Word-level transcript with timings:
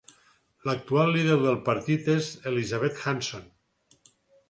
L'actual 0.69 1.13
líder 1.17 1.37
del 1.45 1.61
partit 1.69 2.11
és 2.17 2.33
Elizabeth 2.55 3.01
Hanson. 3.15 3.49